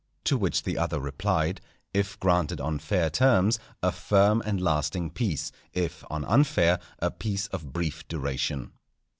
[0.23, 1.61] _"To which the other replied,
[1.93, 7.45] "_If granted on fair terms, a firm and lasting peace; if on unfair, a peace
[7.49, 8.71] of brief duration.